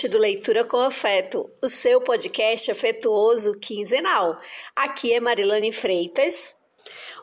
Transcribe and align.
ouvinte 0.00 0.08
do 0.08 0.18
Leitura 0.18 0.64
com 0.64 0.78
Afeto, 0.78 1.50
o 1.62 1.68
seu 1.68 2.00
podcast 2.00 2.70
afetuoso 2.70 3.58
quinzenal. 3.58 4.36
Aqui 4.74 5.12
é 5.12 5.20
Marilane 5.20 5.72
Freitas. 5.72 6.54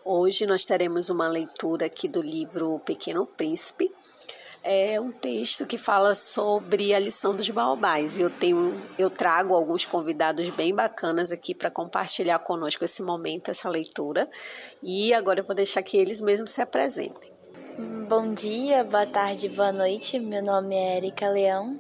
Hoje 0.06 0.46
nós 0.46 0.64
teremos 0.64 1.10
uma 1.10 1.28
leitura 1.28 1.88
aqui 1.88 2.08
do 2.08 2.22
livro 2.22 2.76
O 2.76 2.80
Pequeno 2.80 3.26
Príncipe. 3.26 3.92
É 4.64 5.00
um 5.02 5.12
texto 5.12 5.66
que 5.66 5.78
fala 5.78 6.14
sobre 6.14 6.94
a 6.94 7.00
lição 7.00 7.36
dos 7.36 7.50
baobás 7.50 8.18
e 8.18 8.22
eu 8.22 8.30
tenho 8.30 8.80
eu 8.98 9.10
trago 9.10 9.56
alguns 9.56 9.84
convidados 9.84 10.48
bem 10.50 10.76
bacanas 10.76 11.32
aqui 11.32 11.56
para 11.56 11.72
compartilhar 11.72 12.40
conosco 12.40 12.84
esse 12.84 13.02
momento, 13.02 13.50
essa 13.50 13.70
leitura. 13.70 14.30
E 14.84 15.14
agora 15.14 15.40
eu 15.40 15.46
vou 15.46 15.56
deixar 15.56 15.82
que 15.82 15.98
eles 15.98 16.22
mesmos 16.22 16.52
se 16.52 16.62
apresentem. 16.62 17.32
Bom 18.08 18.34
dia, 18.34 18.84
boa 18.84 19.06
tarde, 19.06 19.50
boa 19.50 19.72
noite. 19.72 20.20
Meu 20.20 20.44
nome 20.44 20.76
é 20.76 20.98
Erika 20.98 21.30
Leão, 21.30 21.80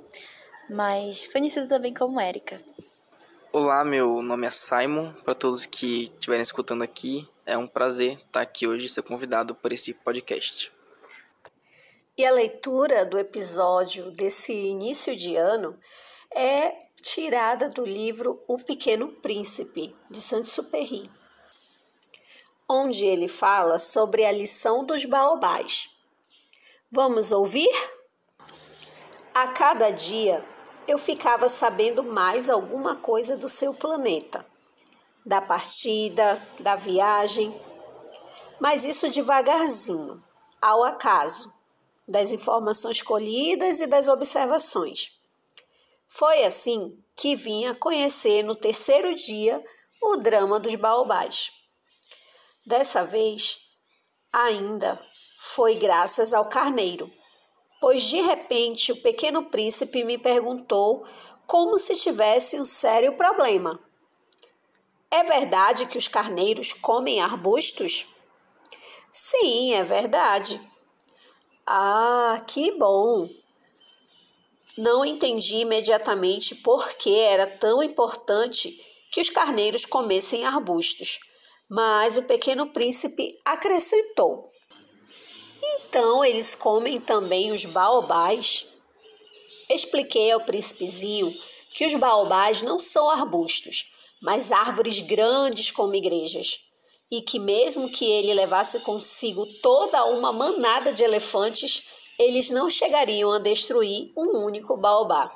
mas 0.69 1.27
conhecida 1.27 1.67
também 1.67 1.93
como 1.93 2.19
Erika. 2.19 2.59
Olá, 3.51 3.83
meu 3.83 4.21
nome 4.21 4.47
é 4.47 4.49
Simon. 4.49 5.11
Para 5.23 5.33
todos 5.33 5.65
que 5.65 6.03
estiverem 6.03 6.43
escutando 6.43 6.83
aqui, 6.83 7.27
é 7.45 7.57
um 7.57 7.67
prazer 7.67 8.17
estar 8.17 8.41
aqui 8.41 8.67
hoje 8.67 8.85
e 8.85 8.89
ser 8.89 9.03
convidado 9.03 9.55
por 9.55 9.71
esse 9.71 9.93
podcast. 9.93 10.71
E 12.17 12.25
a 12.25 12.31
leitura 12.31 13.05
do 13.05 13.17
episódio 13.17 14.11
desse 14.11 14.53
início 14.53 15.15
de 15.15 15.35
ano 15.35 15.77
é 16.35 16.73
tirada 17.01 17.69
do 17.69 17.85
livro 17.85 18.43
O 18.47 18.57
Pequeno 18.57 19.07
Príncipe, 19.07 19.95
de 20.09 20.19
Saint-Supéry 20.19 21.09
onde 22.67 23.05
ele 23.05 23.27
fala 23.27 23.79
sobre 23.79 24.25
a 24.25 24.31
lição 24.31 24.85
dos 24.85 25.05
baobás. 25.05 25.89
Vamos 26.91 27.31
ouvir? 27.31 27.69
A 29.33 29.47
cada 29.49 29.91
dia 29.91 30.43
eu 30.87 30.97
ficava 30.97 31.49
sabendo 31.49 32.03
mais 32.03 32.49
alguma 32.49 32.95
coisa 32.95 33.35
do 33.35 33.49
seu 33.49 33.73
planeta, 33.73 34.45
da 35.25 35.41
partida, 35.41 36.41
da 36.59 36.75
viagem, 36.75 37.53
mas 38.59 38.85
isso 38.85 39.09
devagarzinho, 39.09 40.23
ao 40.61 40.83
acaso, 40.83 41.53
das 42.07 42.31
informações 42.31 43.01
colhidas 43.01 43.81
e 43.81 43.87
das 43.87 44.07
observações. 44.07 45.11
Foi 46.07 46.45
assim 46.45 46.97
que 47.15 47.35
vinha 47.35 47.75
conhecer 47.75 48.43
no 48.43 48.55
terceiro 48.55 49.13
dia 49.13 49.63
o 50.01 50.15
drama 50.15 50.59
dos 50.59 50.75
baobás. 50.75 51.51
Dessa 52.65 53.03
vez, 53.03 53.57
ainda 54.31 54.97
foi 55.39 55.75
graças 55.75 56.33
ao 56.33 56.45
carneiro, 56.45 57.11
pois 57.79 58.03
de 58.03 58.21
repente 58.21 58.91
o 58.91 59.01
pequeno 59.01 59.43
príncipe 59.43 60.03
me 60.03 60.17
perguntou 60.17 61.05
como 61.45 61.77
se 61.77 61.93
tivesse 61.93 62.59
um 62.59 62.65
sério 62.65 63.13
problema. 63.13 63.79
É 65.09 65.23
verdade 65.23 65.85
que 65.85 65.97
os 65.97 66.07
carneiros 66.07 66.73
comem 66.73 67.21
arbustos? 67.21 68.07
Sim, 69.11 69.73
é 69.73 69.83
verdade. 69.83 70.59
Ah, 71.65 72.41
que 72.45 72.71
bom! 72.71 73.29
Não 74.77 75.05
entendi 75.05 75.55
imediatamente 75.55 76.55
por 76.55 76.93
que 76.93 77.15
era 77.15 77.47
tão 77.47 77.81
importante 77.81 78.71
que 79.11 79.21
os 79.21 79.29
carneiros 79.29 79.85
comessem 79.85 80.45
arbustos 80.45 81.19
mas 81.69 82.17
o 82.17 82.23
pequeno 82.23 82.67
príncipe 82.67 83.37
acrescentou: 83.43 84.51
Então 85.75 86.23
eles 86.23 86.55
comem 86.55 86.99
também 86.99 87.51
os 87.51 87.65
baobás? 87.65 88.67
Expliquei 89.69 90.31
ao 90.31 90.41
príncipezinho 90.41 91.33
que 91.69 91.85
os 91.85 91.93
baobás 91.95 92.61
não 92.61 92.79
são 92.79 93.09
arbustos, 93.09 93.93
mas 94.21 94.51
árvores 94.51 94.99
grandes 94.99 95.71
como 95.71 95.95
igrejas, 95.95 96.59
e 97.11 97.21
que 97.21 97.39
mesmo 97.39 97.89
que 97.89 98.05
ele 98.05 98.33
levasse 98.33 98.79
consigo 98.79 99.45
toda 99.61 100.05
uma 100.05 100.31
manada 100.31 100.93
de 100.93 101.03
elefantes, 101.03 101.87
eles 102.17 102.49
não 102.49 102.69
chegariam 102.69 103.31
a 103.31 103.39
destruir 103.39 104.11
um 104.15 104.43
único 104.43 104.77
baobá. 104.77 105.31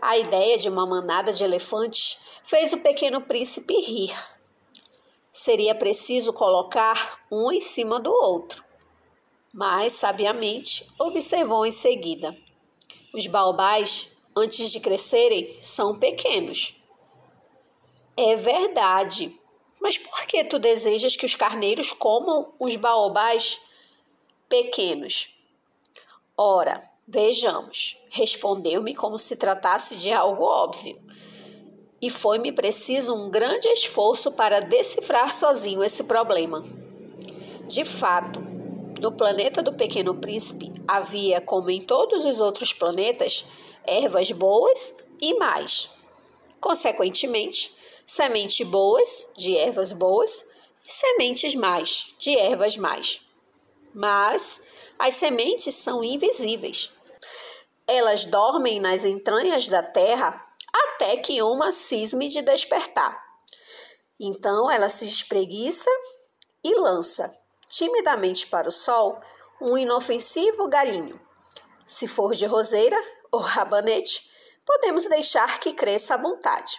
A 0.00 0.16
ideia 0.18 0.56
de 0.58 0.68
uma 0.68 0.86
manada 0.86 1.32
de 1.32 1.44
elefantes 1.44 2.18
fez 2.42 2.72
o 2.72 2.78
pequeno 2.78 3.20
príncipe 3.20 3.74
rir 3.80 4.14
seria 5.32 5.74
preciso 5.74 6.32
colocar 6.32 7.20
um 7.30 7.52
em 7.52 7.60
cima 7.60 8.00
do 8.00 8.12
outro. 8.12 8.64
Mas, 9.52 9.92
sabiamente, 9.94 10.86
observou 10.98 11.66
em 11.66 11.70
seguida: 11.70 12.36
os 13.12 13.26
baobás, 13.26 14.08
antes 14.36 14.70
de 14.70 14.80
crescerem, 14.80 15.56
são 15.60 15.98
pequenos. 15.98 16.76
É 18.16 18.36
verdade. 18.36 19.34
Mas 19.80 19.96
por 19.96 20.26
que 20.26 20.44
tu 20.44 20.58
desejas 20.58 21.16
que 21.16 21.24
os 21.24 21.34
carneiros 21.34 21.92
comam 21.92 22.52
os 22.58 22.76
baobás 22.76 23.60
pequenos? 24.48 25.34
Ora, 26.36 26.82
vejamos, 27.08 27.96
respondeu-me 28.10 28.94
como 28.94 29.18
se 29.18 29.36
tratasse 29.36 29.96
de 29.98 30.12
algo 30.12 30.44
óbvio 30.44 31.10
e 32.02 32.08
foi-me 32.08 32.50
preciso 32.50 33.14
um 33.14 33.30
grande 33.30 33.68
esforço 33.68 34.32
para 34.32 34.60
decifrar 34.60 35.34
sozinho 35.34 35.84
esse 35.84 36.04
problema. 36.04 36.64
De 37.66 37.84
fato, 37.84 38.40
no 39.00 39.12
planeta 39.12 39.62
do 39.62 39.72
Pequeno 39.72 40.14
Príncipe 40.14 40.70
havia, 40.86 41.40
como 41.40 41.70
em 41.70 41.80
todos 41.80 42.24
os 42.24 42.40
outros 42.40 42.72
planetas, 42.72 43.46
ervas 43.86 44.30
boas 44.30 44.96
e 45.20 45.34
mais. 45.34 45.90
Consequentemente, 46.60 47.74
sementes 48.04 48.66
boas 48.66 49.26
de 49.36 49.56
ervas 49.56 49.92
boas 49.92 50.44
e 50.86 50.92
sementes 50.92 51.54
mais 51.54 52.14
de 52.18 52.36
ervas 52.36 52.76
mais. 52.76 53.20
Mas 53.94 54.66
as 54.98 55.14
sementes 55.14 55.74
são 55.74 56.04
invisíveis. 56.04 56.90
Elas 57.86 58.26
dormem 58.26 58.78
nas 58.78 59.04
entranhas 59.04 59.66
da 59.66 59.82
terra 59.82 60.46
até 60.72 61.16
que 61.16 61.42
uma 61.42 61.72
cisme 61.72 62.28
de 62.28 62.42
despertar. 62.42 63.18
Então 64.20 64.70
ela 64.70 64.88
se 64.90 65.06
espreguiça 65.06 65.90
e 66.62 66.74
lança, 66.74 67.34
timidamente 67.70 68.46
para 68.48 68.68
o 68.68 68.72
sol, 68.72 69.18
um 69.60 69.78
inofensivo 69.78 70.68
galinho. 70.68 71.18
Se 71.86 72.06
for 72.06 72.34
de 72.34 72.44
roseira 72.44 73.00
ou 73.32 73.40
rabanete, 73.40 74.30
podemos 74.66 75.06
deixar 75.06 75.58
que 75.58 75.72
cresça 75.72 76.14
à 76.14 76.18
vontade. 76.18 76.76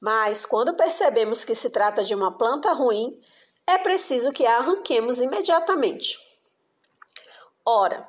Mas 0.00 0.44
quando 0.44 0.74
percebemos 0.74 1.44
que 1.44 1.54
se 1.54 1.70
trata 1.70 2.02
de 2.02 2.14
uma 2.14 2.36
planta 2.36 2.72
ruim, 2.72 3.20
é 3.66 3.78
preciso 3.78 4.32
que 4.32 4.46
a 4.46 4.56
arranquemos 4.56 5.20
imediatamente. 5.20 6.18
Ora, 7.64 8.08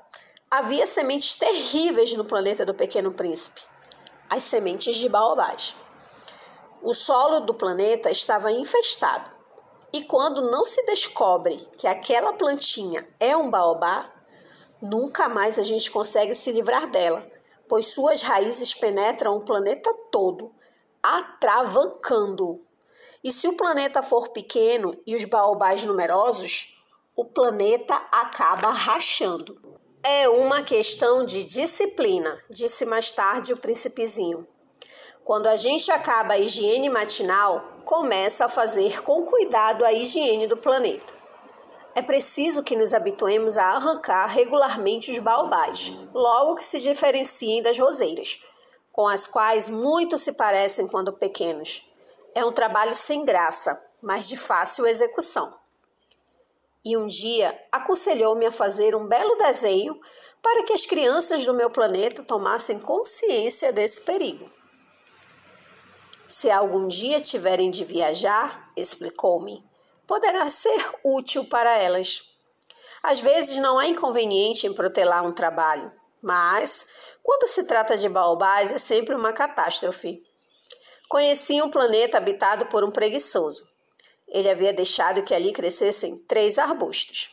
havia 0.49 0.87
sementes 0.87 1.35
terríveis 1.35 2.13
no 2.13 2.25
planeta 2.25 2.65
do 2.65 2.73
Pequeno 2.73 3.11
Príncipe 3.11 3.61
as 4.31 4.43
sementes 4.43 4.95
de 4.95 5.09
baobás. 5.09 5.75
O 6.81 6.93
solo 6.93 7.41
do 7.41 7.53
planeta 7.53 8.09
estava 8.09 8.49
infestado. 8.49 9.29
E 9.93 10.03
quando 10.03 10.49
não 10.49 10.63
se 10.63 10.85
descobre 10.85 11.57
que 11.77 11.85
aquela 11.85 12.31
plantinha 12.33 13.05
é 13.19 13.35
um 13.35 13.49
baobá, 13.49 14.09
nunca 14.81 15.27
mais 15.27 15.59
a 15.59 15.63
gente 15.63 15.91
consegue 15.91 16.33
se 16.33 16.49
livrar 16.51 16.89
dela, 16.89 17.29
pois 17.67 17.87
suas 17.87 18.21
raízes 18.21 18.73
penetram 18.73 19.35
o 19.35 19.43
planeta 19.43 19.93
todo, 20.09 20.53
atravancando-o. 21.03 22.61
E 23.21 23.31
se 23.31 23.47
o 23.49 23.57
planeta 23.57 24.01
for 24.01 24.29
pequeno 24.29 24.97
e 25.05 25.13
os 25.13 25.25
baobás 25.25 25.83
numerosos, 25.83 26.81
o 27.15 27.25
planeta 27.25 27.93
acaba 28.11 28.71
rachando. 28.71 29.61
É 30.03 30.27
uma 30.29 30.63
questão 30.63 31.23
de 31.25 31.43
disciplina, 31.43 32.39
disse 32.49 32.85
mais 32.85 33.11
tarde 33.11 33.53
o 33.53 33.57
príncipezinho. 33.57 34.47
Quando 35.23 35.47
a 35.47 35.55
gente 35.55 35.91
acaba 35.91 36.33
a 36.33 36.39
higiene 36.39 36.89
matinal, 36.89 37.63
começa 37.85 38.45
a 38.45 38.49
fazer 38.49 39.01
com 39.03 39.23
cuidado 39.23 39.85
a 39.85 39.93
higiene 39.93 40.47
do 40.47 40.57
planeta. 40.57 41.13
É 41.93 42.01
preciso 42.01 42.63
que 42.63 42.75
nos 42.75 42.93
habituemos 42.93 43.57
a 43.57 43.65
arrancar 43.65 44.27
regularmente 44.27 45.11
os 45.11 45.19
baobás, 45.19 45.93
logo 46.13 46.55
que 46.55 46.65
se 46.65 46.79
diferenciem 46.79 47.61
das 47.61 47.77
roseiras, 47.77 48.43
com 48.91 49.07
as 49.07 49.27
quais 49.27 49.67
muito 49.67 50.17
se 50.17 50.33
parecem 50.33 50.87
quando 50.87 51.13
pequenos. 51.13 51.83
É 52.33 52.45
um 52.45 52.51
trabalho 52.51 52.93
sem 52.93 53.25
graça, 53.25 53.81
mas 54.01 54.27
de 54.27 54.37
fácil 54.37 54.87
execução 54.87 55.61
e 56.83 56.97
um 56.97 57.07
dia 57.07 57.53
aconselhou-me 57.71 58.45
a 58.45 58.51
fazer 58.51 58.95
um 58.95 59.05
belo 59.05 59.35
desenho 59.35 59.99
para 60.41 60.63
que 60.63 60.73
as 60.73 60.85
crianças 60.85 61.45
do 61.45 61.53
meu 61.53 61.69
planeta 61.69 62.23
tomassem 62.23 62.79
consciência 62.79 63.71
desse 63.71 64.01
perigo. 64.01 64.49
Se 66.31 66.49
algum 66.49 66.87
dia 66.87 67.19
tiverem 67.19 67.69
de 67.69 67.83
viajar, 67.83 68.71
explicou-me, 68.77 69.61
poderá 70.07 70.49
ser 70.49 70.81
útil 71.03 71.43
para 71.43 71.77
elas. 71.77 72.21
Às 73.03 73.19
vezes 73.19 73.57
não 73.57 73.77
há 73.77 73.85
inconveniente 73.87 74.65
em 74.65 74.73
protelar 74.73 75.25
um 75.25 75.33
trabalho, 75.33 75.91
Mas, 76.21 76.87
quando 77.21 77.49
se 77.49 77.65
trata 77.65 77.97
de 77.97 78.07
baobás, 78.07 78.71
é 78.71 78.77
sempre 78.77 79.13
uma 79.13 79.33
catástrofe. 79.33 80.23
Conheci 81.09 81.61
um 81.61 81.69
planeta 81.69 82.17
habitado 82.17 82.67
por 82.67 82.81
um 82.81 82.91
preguiçoso. 82.91 83.67
Ele 84.29 84.49
havia 84.49 84.71
deixado 84.71 85.23
que 85.23 85.35
ali 85.35 85.51
crescessem 85.51 86.17
três 86.29 86.57
arbustos. 86.57 87.29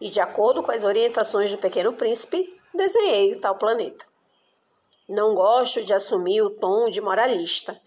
E, 0.00 0.08
de 0.08 0.20
acordo 0.20 0.62
com 0.62 0.70
as 0.70 0.84
orientações 0.84 1.50
do 1.50 1.58
Pequeno 1.58 1.92
Príncipe, 1.94 2.48
desenhei 2.72 3.32
o 3.32 3.40
tal 3.40 3.56
planeta. 3.56 4.06
Não 5.08 5.34
gosto 5.34 5.84
de 5.84 5.94
assumir 5.94 6.42
o 6.42 6.50
tom 6.50 6.90
de 6.90 7.00
moralista, 7.00 7.80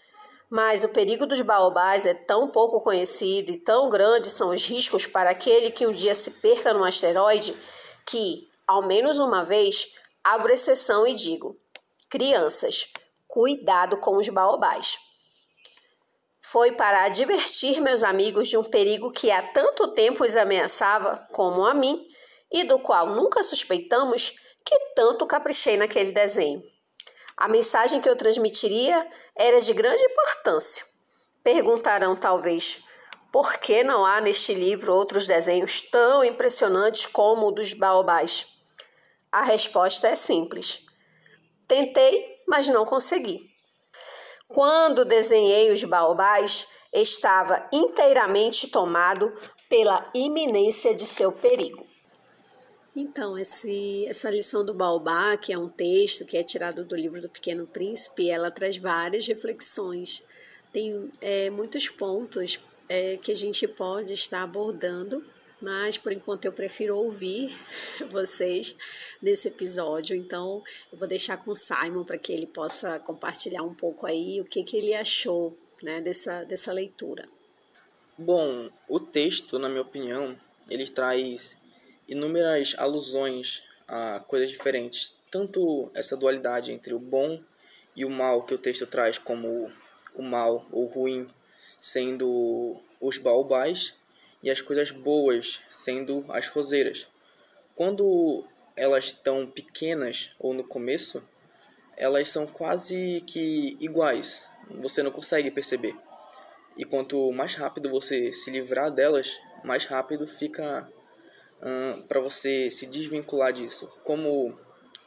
mas 0.49 0.85
o 0.85 0.89
perigo 0.89 1.25
dos 1.25 1.41
baobás 1.41 2.05
é 2.05 2.13
tão 2.13 2.49
pouco 2.49 2.81
conhecido 2.81 3.51
e 3.51 3.59
tão 3.59 3.89
grandes 3.89 4.31
são 4.31 4.51
os 4.51 4.65
riscos 4.65 5.05
para 5.05 5.29
aquele 5.29 5.69
que 5.69 5.85
um 5.85 5.91
dia 5.91 6.15
se 6.15 6.31
perca 6.31 6.73
num 6.73 6.83
asteroide 6.83 7.55
que, 8.05 8.45
ao 8.65 8.87
menos 8.87 9.19
uma 9.19 9.43
vez, 9.43 9.93
abro 10.23 10.53
exceção 10.53 11.05
e 11.05 11.13
digo: 11.13 11.55
crianças, 12.09 12.87
cuidado 13.27 13.97
com 13.97 14.17
os 14.17 14.29
baobás. 14.29 14.97
Foi 16.41 16.71
para 16.71 17.03
advertir 17.03 17.81
meus 17.81 18.01
amigos 18.01 18.47
de 18.47 18.57
um 18.57 18.63
perigo 18.63 19.11
que 19.11 19.29
há 19.29 19.43
tanto 19.43 19.93
tempo 19.93 20.23
os 20.23 20.37
ameaçava, 20.37 21.27
como 21.33 21.65
a 21.65 21.73
mim, 21.73 22.07
e 22.49 22.63
do 22.63 22.79
qual 22.79 23.07
nunca 23.13 23.43
suspeitamos, 23.43 24.33
que 24.65 24.75
tanto 24.95 25.27
caprichei 25.27 25.75
naquele 25.75 26.11
desenho. 26.11 26.63
A 27.39 27.47
mensagem 27.47 28.01
que 28.01 28.09
eu 28.09 28.17
transmitiria 28.17 29.09
era 29.33 29.61
de 29.61 29.73
grande 29.73 30.03
importância. 30.03 30.85
Perguntarão, 31.41 32.13
talvez, 32.13 32.83
por 33.31 33.53
que 33.53 33.81
não 33.81 34.05
há 34.05 34.19
neste 34.19 34.53
livro 34.53 34.93
outros 34.93 35.25
desenhos 35.25 35.81
tão 35.83 36.21
impressionantes 36.21 37.05
como 37.05 37.47
o 37.47 37.51
dos 37.51 37.73
baobás? 37.73 38.45
A 39.31 39.41
resposta 39.43 40.09
é 40.09 40.15
simples. 40.15 40.81
Tentei, 41.65 42.25
mas 42.45 42.67
não 42.67 42.85
consegui. 42.85 43.49
Quando 44.49 45.05
desenhei 45.05 45.71
os 45.71 45.81
baobás, 45.85 46.67
estava 46.91 47.63
inteiramente 47.71 48.67
tomado 48.67 49.33
pela 49.69 50.11
iminência 50.13 50.93
de 50.93 51.05
seu 51.05 51.31
perigo. 51.31 51.88
Então, 53.01 53.37
esse, 53.37 54.05
essa 54.07 54.29
lição 54.29 54.65
do 54.65 54.73
Baobá, 54.73 55.37
que 55.37 55.53
é 55.53 55.57
um 55.57 55.69
texto 55.69 56.25
que 56.25 56.35
é 56.35 56.43
tirado 56.43 56.83
do 56.83 56.97
livro 56.97 57.21
do 57.21 57.29
Pequeno 57.29 57.65
Príncipe, 57.65 58.29
ela 58.29 58.51
traz 58.51 58.75
várias 58.75 59.25
reflexões. 59.25 60.21
Tem 60.73 61.09
é, 61.21 61.49
muitos 61.49 61.87
pontos 61.87 62.59
é, 62.89 63.15
que 63.15 63.31
a 63.31 63.35
gente 63.35 63.65
pode 63.69 64.11
estar 64.11 64.43
abordando, 64.43 65.25
mas 65.61 65.97
por 65.97 66.11
enquanto 66.11 66.43
eu 66.43 66.51
prefiro 66.51 66.97
ouvir 66.97 67.49
vocês 68.11 68.75
nesse 69.21 69.47
episódio. 69.47 70.13
Então, 70.13 70.61
eu 70.91 70.97
vou 70.97 71.07
deixar 71.07 71.37
com 71.37 71.51
o 71.51 71.55
Simon 71.55 72.03
para 72.03 72.17
que 72.17 72.33
ele 72.33 72.47
possa 72.47 72.99
compartilhar 72.99 73.63
um 73.63 73.73
pouco 73.73 74.05
aí 74.07 74.41
o 74.41 74.45
que, 74.45 74.61
que 74.61 74.75
ele 74.75 74.93
achou 74.93 75.57
né, 75.81 76.01
dessa, 76.01 76.43
dessa 76.43 76.73
leitura. 76.73 77.29
Bom, 78.17 78.69
o 78.89 78.99
texto, 78.99 79.57
na 79.57 79.69
minha 79.69 79.83
opinião, 79.83 80.37
ele 80.69 80.85
traz 80.85 81.57
inúmeras 82.09 82.75
alusões 82.77 83.63
a 83.87 84.19
coisas 84.19 84.49
diferentes. 84.49 85.13
Tanto 85.31 85.91
essa 85.93 86.17
dualidade 86.17 86.71
entre 86.71 86.93
o 86.93 86.99
bom 86.99 87.41
e 87.95 88.03
o 88.03 88.09
mal 88.09 88.43
que 88.43 88.53
o 88.53 88.57
texto 88.57 88.85
traz, 88.87 89.17
como 89.17 89.71
o 90.15 90.23
mal 90.23 90.65
ou 90.71 90.87
ruim 90.87 91.29
sendo 91.79 92.81
os 92.99 93.17
baobás 93.17 93.95
e 94.43 94.49
as 94.49 94.61
coisas 94.61 94.91
boas 94.91 95.61
sendo 95.69 96.25
as 96.29 96.47
roseiras. 96.47 97.07
Quando 97.75 98.45
elas 98.75 99.05
estão 99.05 99.47
pequenas 99.47 100.31
ou 100.39 100.53
no 100.53 100.63
começo, 100.63 101.23
elas 101.97 102.27
são 102.29 102.47
quase 102.47 103.23
que 103.27 103.77
iguais. 103.79 104.43
Você 104.81 105.03
não 105.03 105.11
consegue 105.11 105.51
perceber. 105.51 105.95
E 106.77 106.85
quanto 106.85 107.31
mais 107.33 107.55
rápido 107.55 107.89
você 107.89 108.31
se 108.31 108.49
livrar 108.49 108.89
delas, 108.89 109.39
mais 109.63 109.85
rápido 109.85 110.25
fica 110.25 110.89
para 112.07 112.19
você 112.19 112.71
se 112.71 112.85
desvincular 112.85 113.51
disso? 113.51 113.87
Como 114.03 114.57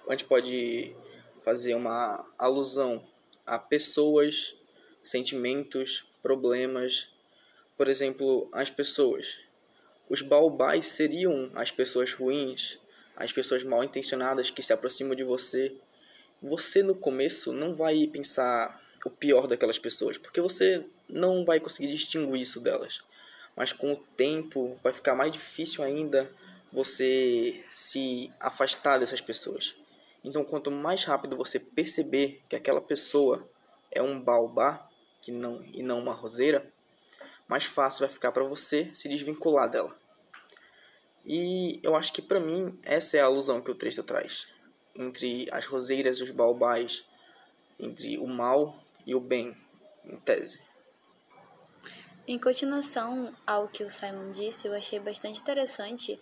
a 0.09 0.13
gente 0.13 0.25
pode 0.25 0.95
fazer 1.43 1.75
uma 1.75 2.27
alusão 2.39 3.03
a 3.47 3.59
pessoas, 3.59 4.57
sentimentos, 5.03 6.05
problemas? 6.23 7.11
Por 7.77 7.89
exemplo, 7.89 8.49
as 8.53 8.71
pessoas. 8.71 9.39
Os 10.09 10.23
baobás 10.23 10.87
seriam 10.87 11.51
as 11.55 11.71
pessoas 11.71 12.13
ruins, 12.13 12.79
as 13.17 13.33
pessoas 13.33 13.65
mal 13.65 13.83
intencionadas 13.83 14.51
que 14.51 14.63
se 14.63 14.73
aproximam 14.73 15.15
de 15.15 15.25
você. 15.25 15.75
Você 16.43 16.83
no 16.83 16.95
começo 16.95 17.53
não 17.53 17.75
vai 17.75 18.07
pensar 18.07 18.81
o 19.05 19.11
pior 19.11 19.47
daquelas 19.47 19.79
pessoas, 19.79 20.19
porque 20.19 20.41
você 20.41 20.85
não 21.09 21.45
vai 21.45 21.59
conseguir 21.61 21.89
distinguir 21.89 22.41
isso 22.41 22.61
delas. 22.61 23.03
Mas 23.57 23.73
com 23.73 23.93
o 23.93 23.97
tempo 23.97 24.79
vai 24.83 24.93
ficar 24.93 25.15
mais 25.15 25.31
difícil 25.31 25.85
ainda 25.85 26.31
você 26.73 27.65
se 27.69 28.33
afastar 28.41 28.99
dessas 28.99 29.21
pessoas. 29.21 29.75
Então, 30.25 30.45
quanto 30.45 30.71
mais 30.71 31.05
rápido 31.05 31.37
você 31.37 31.59
perceber 31.59 32.43
que 32.49 32.57
aquela 32.57 32.81
pessoa 32.81 33.49
é 33.91 34.01
um 34.03 34.21
baobá 34.21 34.89
que 35.21 35.31
não, 35.31 35.63
e 35.73 35.83
não 35.83 35.99
uma 35.99 36.15
roseira, 36.15 36.73
mais 37.47 37.65
fácil 37.65 38.07
vai 38.07 38.09
ficar 38.09 38.33
para 38.33 38.45
você 38.45 38.91
se 38.95 39.09
desvincular 39.09 39.69
dela. 39.69 39.95
E 41.25 41.79
eu 41.83 41.95
acho 41.95 42.13
que 42.13 42.23
para 42.23 42.41
mim 42.41 42.79
essa 42.83 43.17
é 43.17 43.21
a 43.21 43.27
alusão 43.27 43.61
que 43.61 43.71
o 43.71 43.75
texto 43.75 44.03
traz 44.03 44.49
entre 44.95 45.49
as 45.51 45.67
roseiras 45.67 46.19
e 46.19 46.23
os 46.23 46.31
baobás, 46.31 47.05
entre 47.79 48.19
o 48.19 48.27
mal 48.27 48.77
e 49.07 49.15
o 49.15 49.21
bem, 49.21 49.57
em 50.05 50.17
tese. 50.17 50.61
Em 52.27 52.39
continuação 52.39 53.35
ao 53.45 53.67
que 53.67 53.83
o 53.83 53.91
Simon 53.91 54.31
disse, 54.31 54.69
eu 54.69 54.75
achei 54.75 55.01
bastante 55.01 55.41
interessante 55.41 56.19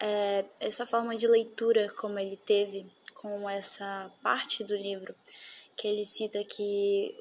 é, 0.00 0.46
essa 0.58 0.86
forma 0.86 1.14
de 1.14 1.26
leitura 1.26 1.92
como 1.94 2.18
ele 2.18 2.36
teve 2.36 2.86
com 3.14 3.48
essa 3.48 4.10
parte 4.22 4.64
do 4.64 4.74
livro, 4.74 5.14
que 5.76 5.86
ele 5.86 6.06
cita 6.06 6.42
que 6.42 7.14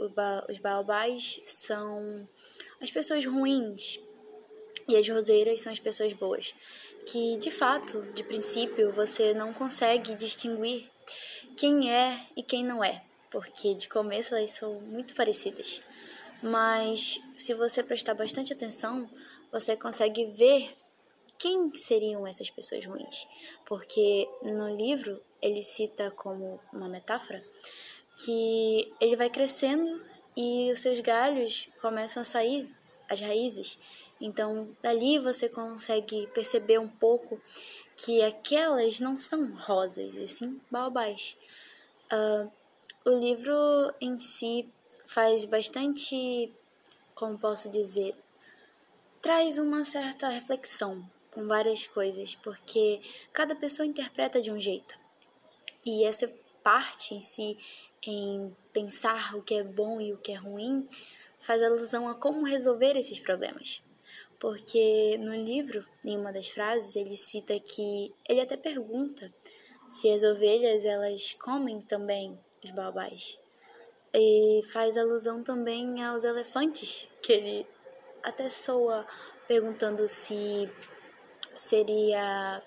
os 0.48 0.58
baobás 0.60 1.42
são 1.46 2.28
as 2.80 2.90
pessoas 2.90 3.26
ruins 3.26 4.00
e 4.88 4.96
as 4.96 5.08
roseiras 5.10 5.60
são 5.60 5.72
as 5.72 5.80
pessoas 5.80 6.14
boas. 6.14 6.56
Que 7.06 7.38
de 7.38 7.52
fato, 7.52 8.02
de 8.14 8.24
princípio, 8.24 8.94
você 8.94 9.34
não 9.34 9.54
consegue 9.54 10.16
distinguir 10.16 10.90
quem 11.58 11.94
é 11.94 12.26
e 12.38 12.42
quem 12.42 12.64
não 12.64 12.82
é, 12.82 13.04
porque 13.30 13.74
de 13.74 13.90
começo 13.90 14.34
elas 14.34 14.52
são 14.52 14.80
muito 14.82 15.14
parecidas. 15.16 15.82
Mas 16.42 17.22
se 17.36 17.54
você 17.54 17.84
prestar 17.84 18.14
bastante 18.14 18.52
atenção, 18.52 19.10
você 19.52 19.76
consegue 19.76 20.26
ver 20.26 20.76
quem 21.38 21.70
seriam 21.70 22.26
essas 22.26 22.50
pessoas 22.50 22.86
ruins? 22.86 23.28
Porque 23.66 24.28
no 24.42 24.76
livro 24.76 25.22
ele 25.42 25.62
cita 25.62 26.12
como 26.12 26.60
uma 26.72 26.88
metáfora 26.88 27.44
que 28.24 28.94
ele 29.00 29.16
vai 29.16 29.30
crescendo 29.30 30.02
e 30.36 30.72
os 30.72 30.80
seus 30.80 31.00
galhos 31.00 31.68
começam 31.82 32.22
a 32.22 32.26
sair, 32.26 32.70
as 33.10 33.20
raízes. 33.20 33.80
Então, 34.20 34.70
dali 34.82 35.18
você 35.20 35.50
consegue 35.50 36.28
perceber 36.28 36.80
um 36.80 36.88
pouco 36.88 37.42
que 37.98 38.22
aquelas 38.22 39.00
não 39.00 39.16
são 39.16 39.54
rosas, 39.56 40.16
e 40.16 40.28
sim 40.28 40.62
baobás. 40.70 41.36
Uh, 42.12 42.52
o 43.06 43.10
livro 43.18 43.56
em 44.00 44.20
si 44.20 44.70
faz 45.06 45.46
bastante, 45.46 46.52
como 47.14 47.38
posso 47.38 47.70
dizer, 47.70 48.16
traz 49.22 49.58
uma 49.58 49.84
certa 49.84 50.30
reflexão 50.30 51.04
com 51.32 51.48
várias 51.48 51.88
coisas, 51.88 52.36
porque 52.36 53.00
cada 53.32 53.56
pessoa 53.56 53.86
interpreta 53.86 54.42
de 54.42 54.52
um 54.52 54.60
jeito. 54.60 54.98
E 55.86 56.04
essa 56.04 56.32
parte 56.64 57.16
em 57.16 57.22
si, 57.22 57.58
em 58.06 58.56
pensar 58.74 59.36
o 59.36 59.42
que 59.42 59.56
é 59.56 59.64
bom 59.64 60.00
e 60.00 60.14
o 60.14 60.18
que 60.18 60.32
é 60.32 60.36
ruim, 60.36 60.88
faz 61.40 61.64
alusão 61.64 62.08
a 62.08 62.16
como 62.16 62.46
resolver 62.46 62.96
esses 62.96 63.20
problemas. 63.20 63.82
Porque 64.40 65.18
no 65.20 65.36
livro, 65.36 65.86
em 66.06 66.18
uma 66.18 66.32
das 66.32 66.50
frases, 66.50 66.96
ele 66.96 67.16
cita 67.16 67.60
que 67.60 68.14
ele 68.28 68.42
até 68.42 68.58
pergunta 68.58 69.32
se 69.90 70.10
as 70.10 70.24
ovelhas 70.24 70.86
elas 70.86 71.34
comem 71.34 71.82
também 71.82 72.40
os 72.64 72.72
baobás. 72.72 73.38
E 74.14 74.62
faz 74.72 74.98
alusão 74.98 75.42
também 75.42 76.04
aos 76.04 76.24
elefantes, 76.24 77.10
que 77.22 77.32
ele 77.32 77.68
até 78.24 78.50
soa 78.50 79.06
perguntando 79.48 80.08
se 80.08 80.70
seria, 81.58 82.62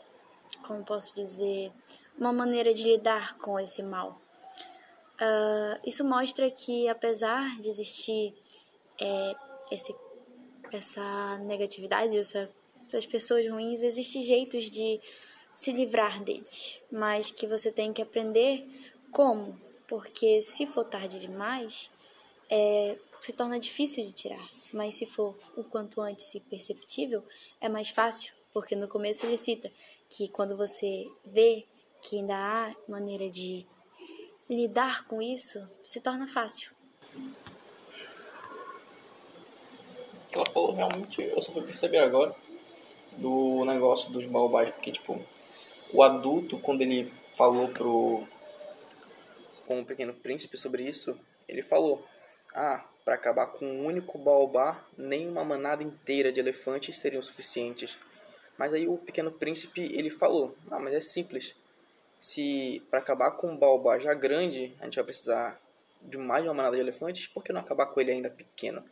como 0.66 0.84
posso 0.84 1.14
dizer, 1.14 1.70
uma 2.18 2.32
maneira 2.32 2.72
de 2.72 2.84
lidar 2.84 3.36
com 3.38 3.58
esse 3.58 3.82
mal. 3.82 4.20
Uh, 5.14 5.80
isso 5.86 6.04
mostra 6.04 6.50
que, 6.50 6.88
apesar 6.88 7.56
de 7.58 7.68
existir 7.68 8.34
é, 9.00 9.34
esse, 9.70 9.94
essa 10.72 11.38
negatividade, 11.38 12.16
essa, 12.16 12.50
essas 12.86 13.06
pessoas 13.06 13.48
ruins, 13.48 13.82
existem 13.82 14.22
jeitos 14.22 14.64
de 14.70 15.00
se 15.54 15.72
livrar 15.72 16.22
deles, 16.22 16.82
mas 16.90 17.30
que 17.30 17.46
você 17.46 17.70
tem 17.70 17.92
que 17.92 18.02
aprender 18.02 18.66
como, 19.12 19.58
porque 19.86 20.42
se 20.42 20.66
for 20.66 20.84
tarde 20.84 21.20
demais, 21.20 21.90
é, 22.50 22.96
se 23.20 23.32
torna 23.32 23.58
difícil 23.58 24.04
de 24.04 24.12
tirar, 24.12 24.48
mas 24.72 24.94
se 24.94 25.06
for 25.06 25.34
o 25.56 25.64
quanto 25.64 26.00
antes 26.00 26.34
e 26.34 26.40
perceptível, 26.40 27.22
é 27.60 27.68
mais 27.68 27.90
fácil, 27.90 28.32
porque 28.52 28.76
no 28.76 28.88
começo 28.88 29.24
ele 29.26 29.36
cita 29.36 29.70
que 30.08 30.28
quando 30.28 30.56
você 30.56 31.10
vê 31.24 31.64
que 32.00 32.16
ainda 32.16 32.34
há 32.36 32.74
maneira 32.88 33.28
de 33.30 33.66
lidar 34.48 35.06
com 35.06 35.22
isso, 35.22 35.66
se 35.82 36.00
torna 36.00 36.26
fácil. 36.26 36.72
Ela 40.32 40.44
falou 40.46 40.72
realmente, 40.72 41.22
eu 41.22 41.40
só 41.40 41.52
fui 41.52 41.62
perceber 41.62 41.98
agora 41.98 42.34
do 43.16 43.64
negócio 43.64 44.10
dos 44.10 44.26
baobás, 44.26 44.70
porque 44.70 44.92
tipo, 44.92 45.18
o 45.92 46.02
adulto, 46.02 46.58
quando 46.58 46.82
ele 46.82 47.10
falou 47.34 47.68
pro 47.68 48.26
com 49.64 49.80
o 49.80 49.84
pequeno 49.84 50.14
príncipe 50.14 50.56
sobre 50.56 50.82
isso, 50.82 51.18
ele 51.48 51.62
falou: 51.62 52.06
"Ah, 52.54 52.84
para 53.04 53.14
acabar 53.14 53.48
com 53.48 53.66
um 53.66 53.84
único 53.84 54.18
baobá, 54.18 54.84
nem 54.96 55.28
uma 55.28 55.44
manada 55.44 55.82
inteira 55.82 56.32
de 56.32 56.40
elefantes 56.40 56.96
seriam 56.96 57.22
suficientes." 57.22 57.98
Mas 58.56 58.72
aí 58.72 58.86
o 58.86 58.96
pequeno 58.96 59.32
príncipe, 59.32 59.82
ele 59.92 60.10
falou: 60.10 60.56
"Ah, 60.70 60.78
mas 60.78 60.94
é 60.94 61.00
simples. 61.00 61.54
Se 62.20 62.82
para 62.90 63.00
acabar 63.00 63.32
com 63.32 63.50
um 63.50 63.56
baobá 63.56 63.98
já 63.98 64.14
grande, 64.14 64.74
a 64.80 64.84
gente 64.84 64.96
vai 64.96 65.04
precisar 65.04 65.60
de 66.00 66.16
mais 66.16 66.42
de 66.42 66.48
uma 66.48 66.54
manada 66.54 66.76
de 66.76 66.82
elefantes, 66.82 67.26
por 67.26 67.42
que 67.42 67.52
não 67.52 67.60
acabar 67.60 67.86
com 67.86 68.00
ele 68.00 68.12
ainda 68.12 68.30
pequeno?" 68.30 68.84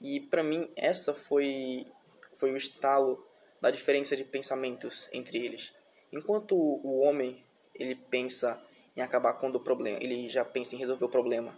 E 0.00 0.20
para 0.20 0.42
mim 0.42 0.70
essa 0.76 1.12
foi 1.14 1.86
foi 2.34 2.52
o 2.52 2.56
estalo 2.56 3.24
da 3.60 3.70
diferença 3.70 4.16
de 4.16 4.24
pensamentos 4.24 5.08
entre 5.12 5.44
eles. 5.44 5.72
Enquanto 6.12 6.54
o 6.54 7.00
homem 7.00 7.42
ele 7.74 7.94
pensa 7.94 8.60
em 8.98 9.02
acabar 9.02 9.32
com 9.34 9.48
o 9.48 9.60
problema, 9.60 9.98
ele 10.00 10.28
já 10.28 10.44
pensa 10.44 10.74
em 10.74 10.78
resolver 10.78 11.04
o 11.04 11.08
problema. 11.08 11.56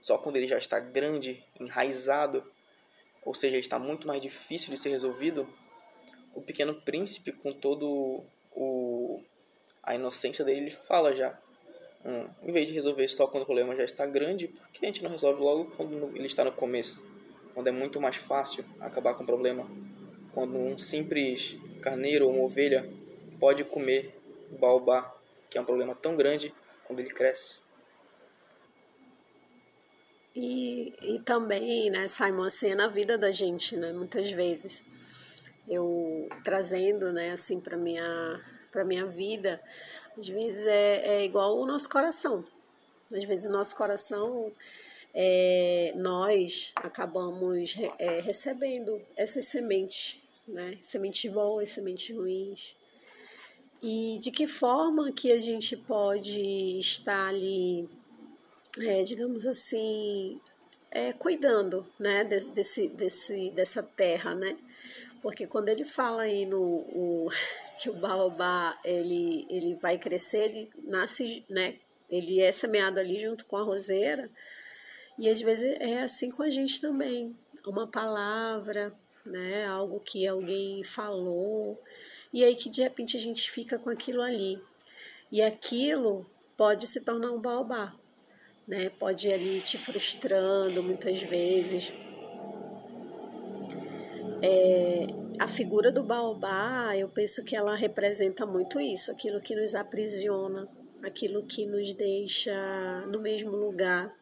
Só 0.00 0.18
quando 0.18 0.36
ele 0.36 0.46
já 0.46 0.58
está 0.58 0.78
grande, 0.78 1.42
enraizado, 1.58 2.44
ou 3.24 3.32
seja, 3.32 3.56
está 3.56 3.78
muito 3.78 4.06
mais 4.06 4.20
difícil 4.20 4.70
de 4.70 4.78
ser 4.78 4.90
resolvido, 4.90 5.48
o 6.34 6.42
pequeno 6.42 6.74
príncipe 6.74 7.32
com 7.32 7.52
todo 7.52 8.22
o 8.54 9.22
a 9.82 9.96
inocência 9.96 10.44
dele, 10.44 10.60
ele 10.60 10.70
fala 10.70 11.12
já, 11.12 11.36
hum, 12.04 12.28
em 12.42 12.52
vez 12.52 12.66
de 12.66 12.72
resolver 12.72 13.08
só 13.08 13.26
quando 13.26 13.42
o 13.42 13.46
problema 13.46 13.74
já 13.74 13.82
está 13.82 14.06
grande, 14.06 14.46
por 14.46 14.68
que 14.68 14.84
a 14.84 14.86
gente 14.86 15.02
não 15.02 15.10
resolve 15.10 15.40
logo 15.40 15.72
quando 15.76 16.14
ele 16.14 16.26
está 16.26 16.44
no 16.44 16.52
começo, 16.52 17.02
quando 17.52 17.66
é 17.66 17.72
muito 17.72 18.00
mais 18.00 18.16
fácil 18.16 18.64
acabar 18.78 19.14
com 19.14 19.24
o 19.24 19.26
problema? 19.26 19.66
quando 20.32 20.56
um 20.56 20.78
simples 20.78 21.56
carneiro 21.80 22.26
ou 22.26 22.32
uma 22.32 22.44
ovelha 22.44 22.88
pode 23.38 23.64
comer 23.64 24.18
o 24.50 24.58
baobá, 24.58 25.14
que 25.48 25.58
é 25.58 25.60
um 25.60 25.64
problema 25.64 25.94
tão 25.94 26.16
grande 26.16 26.52
quando 26.92 27.00
ele 27.00 27.10
cresce. 27.10 27.56
E, 30.34 30.94
e 31.02 31.20
também, 31.20 31.90
né, 31.90 32.06
Simon, 32.06 32.44
assim, 32.44 32.70
é 32.70 32.74
na 32.74 32.88
vida 32.88 33.16
da 33.16 33.32
gente, 33.32 33.76
né, 33.76 33.92
muitas 33.92 34.30
vezes. 34.30 34.84
Eu 35.68 36.28
trazendo, 36.44 37.12
né, 37.12 37.32
assim, 37.32 37.60
para 37.60 37.76
minha, 37.76 38.40
para 38.70 38.84
minha 38.84 39.06
vida, 39.06 39.62
às 40.16 40.28
vezes 40.28 40.66
é, 40.66 41.16
é 41.16 41.24
igual 41.24 41.58
o 41.58 41.66
nosso 41.66 41.88
coração. 41.88 42.44
Às 43.12 43.24
vezes 43.24 43.46
o 43.46 43.50
nosso 43.50 43.76
coração, 43.76 44.52
é, 45.14 45.92
nós 45.96 46.72
acabamos 46.76 47.74
é, 47.98 48.20
recebendo 48.20 49.00
essas 49.16 49.46
sementes 49.46 50.22
né? 50.46 50.76
Sementes 50.80 51.30
boas, 51.32 51.68
sementes 51.70 52.14
ruins. 52.14 52.76
E 53.82 54.16
de 54.20 54.30
que 54.30 54.46
forma 54.46 55.10
que 55.12 55.32
a 55.32 55.40
gente 55.40 55.76
pode 55.76 56.78
estar 56.78 57.28
ali, 57.28 57.88
é, 58.78 59.02
digamos 59.02 59.44
assim, 59.44 60.40
é, 60.92 61.12
cuidando, 61.12 61.84
né, 61.98 62.22
desse, 62.22 62.88
desse, 62.88 63.50
dessa 63.50 63.82
terra, 63.82 64.34
né? 64.36 64.56
Porque 65.20 65.46
quando 65.46 65.68
ele 65.68 65.84
fala 65.84 66.22
aí 66.22 66.46
no 66.46 66.60
o, 66.60 67.26
que 67.82 67.90
o 67.90 67.94
baobá 67.94 68.78
ele, 68.84 69.46
ele 69.50 69.74
vai 69.74 69.98
crescer, 69.98 70.44
ele 70.50 70.70
nasce, 70.84 71.44
né? 71.48 71.76
Ele 72.08 72.40
é 72.40 72.52
semeado 72.52 73.00
ali 73.00 73.18
junto 73.18 73.46
com 73.46 73.56
a 73.56 73.62
roseira. 73.62 74.30
E 75.18 75.28
às 75.28 75.40
vezes 75.40 75.76
é 75.80 76.02
assim 76.02 76.30
com 76.30 76.42
a 76.42 76.50
gente 76.50 76.80
também. 76.80 77.34
Uma 77.66 77.86
palavra, 77.86 78.94
né? 79.24 79.66
Algo 79.66 79.98
que 79.98 80.26
alguém 80.26 80.84
falou, 80.84 81.80
e 82.32 82.42
aí 82.44 82.54
que 82.54 82.70
de 82.70 82.82
repente 82.82 83.16
a 83.16 83.20
gente 83.20 83.50
fica 83.50 83.78
com 83.78 83.90
aquilo 83.90 84.22
ali. 84.22 84.60
E 85.30 85.40
aquilo 85.42 86.26
pode 86.56 86.86
se 86.86 87.00
tornar 87.00 87.30
um 87.30 87.40
baobá, 87.40 87.94
né? 88.66 88.90
Pode 88.90 89.28
ir 89.28 89.34
ali 89.34 89.60
te 89.60 89.78
frustrando 89.78 90.82
muitas 90.82 91.22
vezes. 91.22 91.92
É, 94.42 95.06
a 95.38 95.46
figura 95.46 95.90
do 95.90 96.02
baobá, 96.02 96.96
eu 96.96 97.08
penso 97.08 97.44
que 97.44 97.54
ela 97.54 97.74
representa 97.74 98.44
muito 98.44 98.80
isso, 98.80 99.10
aquilo 99.10 99.40
que 99.40 99.54
nos 99.54 99.74
aprisiona, 99.74 100.68
aquilo 101.02 101.44
que 101.46 101.66
nos 101.66 101.92
deixa 101.92 103.06
no 103.06 103.20
mesmo 103.20 103.50
lugar, 103.50 104.12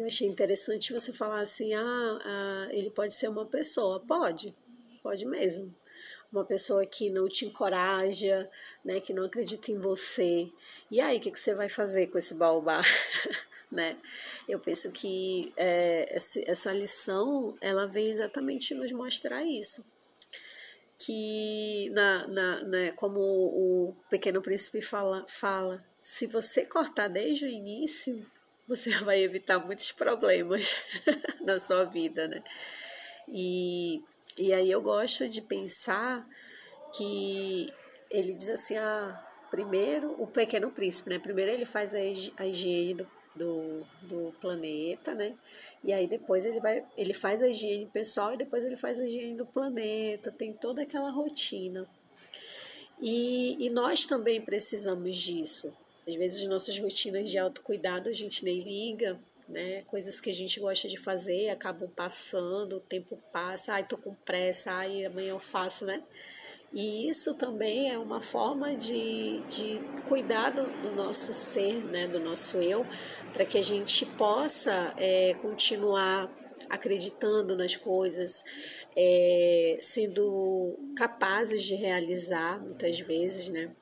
eu 0.00 0.06
achei 0.06 0.26
interessante 0.26 0.92
você 0.94 1.12
falar 1.12 1.40
assim: 1.40 1.74
ah, 1.74 2.18
ah, 2.24 2.68
ele 2.70 2.90
pode 2.90 3.12
ser 3.12 3.28
uma 3.28 3.44
pessoa. 3.44 4.00
Pode, 4.00 4.56
pode 5.02 5.26
mesmo. 5.26 5.74
Uma 6.32 6.44
pessoa 6.44 6.86
que 6.86 7.10
não 7.10 7.28
te 7.28 7.44
encoraja, 7.44 8.48
né, 8.84 9.00
que 9.00 9.12
não 9.12 9.24
acredita 9.24 9.72
em 9.72 9.78
você. 9.78 10.48
E 10.90 11.00
aí, 11.00 11.18
o 11.18 11.20
que, 11.20 11.30
que 11.30 11.38
você 11.38 11.54
vai 11.54 11.68
fazer 11.68 12.06
com 12.06 12.18
esse 12.18 12.34
baobá? 12.34 12.80
né? 13.70 13.96
Eu 14.48 14.58
penso 14.58 14.90
que 14.90 15.52
é, 15.56 16.16
essa 16.46 16.72
lição 16.72 17.56
ela 17.60 17.86
vem 17.86 18.10
exatamente 18.10 18.74
nos 18.74 18.90
mostrar 18.92 19.44
isso. 19.44 19.84
Que, 20.98 21.88
na, 21.90 22.26
na, 22.26 22.62
né, 22.62 22.92
como 22.92 23.20
o 23.20 23.96
Pequeno 24.10 24.42
Príncipe 24.42 24.82
fala, 24.82 25.24
fala, 25.28 25.82
se 26.02 26.26
você 26.26 26.66
cortar 26.66 27.08
desde 27.08 27.46
o 27.46 27.48
início, 27.48 28.26
você 28.66 28.90
vai 29.04 29.22
evitar 29.22 29.58
muitos 29.58 29.92
problemas 29.92 30.76
na 31.40 31.58
sua 31.58 31.84
vida, 31.84 32.28
né? 32.28 32.42
E, 33.28 34.02
e 34.38 34.52
aí 34.52 34.70
eu 34.70 34.80
gosto 34.80 35.28
de 35.28 35.42
pensar 35.42 36.26
que 36.96 37.68
ele 38.10 38.34
diz 38.34 38.48
assim, 38.48 38.76
ah, 38.76 39.26
primeiro 39.50 40.14
o 40.20 40.26
pequeno 40.26 40.70
príncipe, 40.70 41.10
né? 41.10 41.18
Primeiro 41.18 41.50
ele 41.50 41.64
faz 41.64 41.94
a 41.94 42.46
higiene 42.46 42.94
do, 42.94 43.06
do, 43.34 43.86
do, 44.02 44.34
planeta, 44.40 45.14
né? 45.14 45.34
E 45.84 45.92
aí 45.92 46.06
depois 46.06 46.44
ele 46.44 46.60
vai, 46.60 46.84
ele 46.96 47.14
faz 47.14 47.42
a 47.42 47.48
higiene 47.48 47.86
pessoal 47.86 48.34
e 48.34 48.36
depois 48.36 48.64
ele 48.64 48.76
faz 48.76 49.00
a 49.00 49.04
higiene 49.04 49.36
do 49.36 49.46
planeta, 49.46 50.30
tem 50.30 50.52
toda 50.52 50.82
aquela 50.82 51.10
rotina. 51.10 51.88
E, 53.00 53.56
e 53.64 53.70
nós 53.70 54.04
também 54.04 54.40
precisamos 54.40 55.16
disso. 55.16 55.74
Às 56.06 56.14
vezes, 56.16 56.46
nossas 56.48 56.78
rotinas 56.78 57.30
de 57.30 57.38
autocuidado 57.38 58.08
a 58.08 58.12
gente 58.12 58.44
nem 58.44 58.60
liga, 58.60 59.18
né? 59.50 59.82
Coisas 59.82 60.20
que 60.20 60.30
a 60.30 60.34
gente 60.34 60.58
gosta 60.60 60.88
de 60.88 60.96
fazer 60.96 61.50
acabam 61.50 61.88
passando, 61.88 62.76
o 62.76 62.80
tempo 62.80 63.18
passa, 63.32 63.74
ai, 63.74 63.86
tô 63.86 63.98
com 63.98 64.14
pressa, 64.14 64.72
ai, 64.72 65.04
amanhã 65.04 65.30
eu 65.30 65.40
faço, 65.40 65.84
né? 65.84 66.02
E 66.72 67.08
isso 67.08 67.34
também 67.34 67.90
é 67.90 67.98
uma 67.98 68.20
forma 68.20 68.74
de, 68.74 69.40
de 69.48 69.80
cuidar 70.06 70.50
do, 70.50 70.62
do 70.82 70.94
nosso 70.94 71.32
ser, 71.32 71.74
né? 71.86 72.06
Do 72.06 72.20
nosso 72.20 72.58
eu, 72.58 72.86
para 73.32 73.44
que 73.44 73.58
a 73.58 73.62
gente 73.62 74.06
possa 74.06 74.94
é, 74.96 75.34
continuar 75.34 76.32
acreditando 76.68 77.56
nas 77.56 77.74
coisas, 77.74 78.44
é, 78.96 79.78
sendo 79.80 80.78
capazes 80.96 81.64
de 81.64 81.74
realizar 81.74 82.60
muitas 82.60 83.00
vezes, 83.00 83.48
né? 83.48 83.74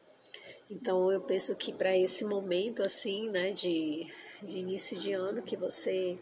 Então 0.71 1.11
eu 1.13 1.21
penso 1.21 1.57
que 1.57 1.73
para 1.73 1.97
esse 1.97 2.25
momento 2.25 2.83
assim, 2.83 3.29
né, 3.31 3.51
de, 3.51 4.07
de 4.43 4.59
início 4.59 4.99
de 4.99 5.13
ano, 5.13 5.43
que 5.43 5.57
você 5.57 6.19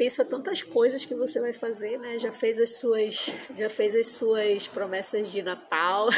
pensa 0.00 0.24
tantas 0.24 0.62
coisas 0.62 1.04
que 1.04 1.14
você 1.14 1.38
vai 1.40 1.52
fazer, 1.52 1.98
né? 1.98 2.18
Já 2.18 2.32
fez 2.32 2.58
as 2.58 2.76
suas, 2.76 3.34
já 3.54 3.68
fez 3.68 3.94
as 3.94 4.06
suas 4.06 4.66
promessas 4.66 5.30
de 5.30 5.42
Natal. 5.42 6.08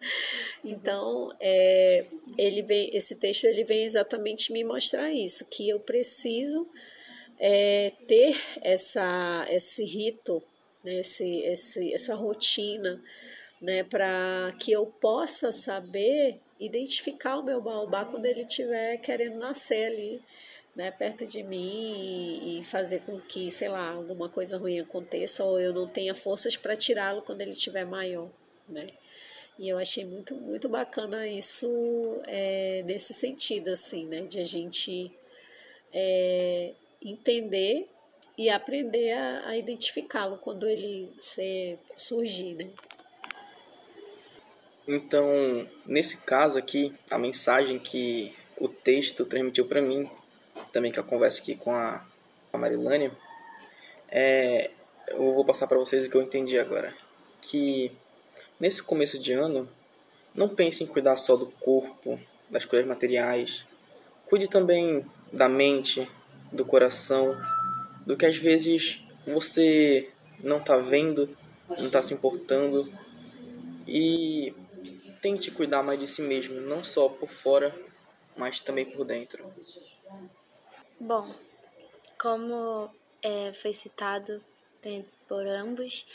então, 0.64 1.32
é, 1.38 2.04
ele 2.36 2.62
vem, 2.62 2.90
esse 2.92 3.14
texto 3.14 3.44
ele 3.44 3.62
vem 3.62 3.84
exatamente 3.84 4.52
me 4.52 4.64
mostrar 4.64 5.12
isso, 5.12 5.44
que 5.46 5.68
eu 5.68 5.78
preciso 5.78 6.66
é, 7.38 7.92
ter 8.08 8.36
essa, 8.60 9.46
esse 9.48 9.84
rito, 9.84 10.42
né? 10.82 10.98
esse, 10.98 11.42
esse, 11.42 11.94
essa 11.94 12.16
rotina, 12.16 13.00
né? 13.60 13.84
Para 13.84 14.52
que 14.58 14.72
eu 14.72 14.86
possa 14.86 15.52
saber 15.52 16.40
identificar 16.58 17.38
o 17.38 17.44
meu 17.44 17.60
baobá 17.60 18.04
quando 18.04 18.26
ele 18.26 18.42
estiver 18.42 18.96
querendo 18.96 19.36
nascer 19.36 19.86
ali, 19.86 20.20
né, 20.74 20.90
perto 20.90 21.26
de 21.26 21.42
mim 21.42 22.58
e, 22.58 22.64
fazer 22.64 23.00
com 23.00 23.20
que, 23.20 23.50
sei 23.50 23.68
lá, 23.68 23.90
alguma 23.90 24.28
coisa 24.28 24.56
ruim 24.56 24.80
aconteça 24.80 25.44
ou 25.44 25.60
eu 25.60 25.72
não 25.72 25.86
tenha 25.86 26.14
forças 26.14 26.56
para 26.56 26.74
tirá-lo 26.74 27.22
quando 27.22 27.42
ele 27.42 27.50
estiver 27.50 27.84
maior, 27.84 28.30
né? 28.68 28.88
E 29.58 29.68
eu 29.68 29.78
achei 29.78 30.04
muito, 30.04 30.34
muito 30.34 30.68
bacana 30.68 31.26
isso 31.26 31.68
é, 32.26 32.82
nesse 32.86 33.12
sentido, 33.12 33.68
assim, 33.68 34.06
né? 34.06 34.22
De 34.22 34.40
a 34.40 34.44
gente 34.44 35.12
é, 35.92 36.72
entender 37.02 37.86
e 38.38 38.48
aprender 38.48 39.12
a, 39.12 39.48
a 39.48 39.56
identificá-lo 39.56 40.38
quando 40.38 40.66
ele 40.66 41.12
se, 41.18 41.78
surgir, 41.96 42.54
né? 42.54 42.70
Então, 44.88 45.26
nesse 45.86 46.16
caso 46.18 46.58
aqui, 46.58 46.92
a 47.10 47.18
mensagem 47.18 47.78
que 47.78 48.34
o 48.58 48.68
texto 48.68 49.24
transmitiu 49.26 49.66
para 49.66 49.82
mim, 49.82 50.10
também 50.72 50.90
que 50.90 50.98
a 50.98 51.02
conversa 51.02 51.40
aqui 51.40 51.54
com 51.54 51.74
a, 51.74 52.04
a 52.52 52.58
Marilânia, 52.58 53.12
é, 54.08 54.70
eu 55.08 55.32
vou 55.32 55.44
passar 55.44 55.66
para 55.66 55.78
vocês 55.78 56.04
o 56.04 56.10
que 56.10 56.16
eu 56.16 56.22
entendi 56.22 56.58
agora. 56.58 56.94
Que 57.40 57.92
nesse 58.58 58.82
começo 58.82 59.18
de 59.18 59.32
ano, 59.32 59.68
não 60.34 60.48
pense 60.48 60.82
em 60.82 60.86
cuidar 60.86 61.16
só 61.16 61.36
do 61.36 61.46
corpo, 61.46 62.18
das 62.50 62.64
coisas 62.64 62.88
materiais. 62.88 63.64
Cuide 64.26 64.48
também 64.48 65.04
da 65.32 65.48
mente, 65.48 66.08
do 66.50 66.64
coração, 66.64 67.36
do 68.06 68.16
que 68.16 68.26
às 68.26 68.36
vezes 68.36 69.04
você 69.26 70.08
não 70.42 70.58
está 70.58 70.76
vendo, 70.78 71.28
não 71.68 71.86
está 71.86 72.00
se 72.00 72.14
importando. 72.14 72.90
E 73.86 74.54
tente 75.20 75.50
cuidar 75.50 75.82
mais 75.82 75.98
de 75.98 76.06
si 76.06 76.22
mesmo, 76.22 76.60
não 76.62 76.82
só 76.82 77.08
por 77.08 77.28
fora, 77.28 77.74
mas 78.36 78.60
também 78.60 78.84
por 78.84 79.04
dentro. 79.04 79.44
Bom, 81.04 81.28
como 82.16 82.88
é, 83.20 83.52
foi 83.52 83.72
citado 83.72 84.40
por 85.26 85.44
ambos, 85.44 86.06